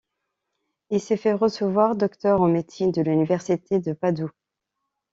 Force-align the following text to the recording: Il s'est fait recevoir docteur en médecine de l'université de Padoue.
Il 0.89 0.99
s'est 0.99 1.15
fait 1.15 1.33
recevoir 1.33 1.95
docteur 1.95 2.41
en 2.41 2.47
médecine 2.47 2.91
de 2.91 3.03
l'université 3.03 3.77
de 3.77 3.93
Padoue. 3.93 4.31